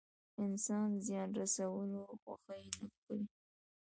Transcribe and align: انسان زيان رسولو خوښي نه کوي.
انسان 0.43 0.89
زيان 1.05 1.29
رسولو 1.39 2.01
خوښي 2.21 2.63
نه 2.79 2.87
کوي. 3.03 3.21